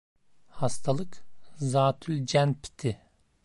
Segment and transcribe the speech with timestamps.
[0.49, 1.23] Hastalık
[1.57, 3.01] zatülcenpti.